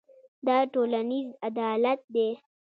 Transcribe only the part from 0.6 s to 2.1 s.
ټولنیز عدالت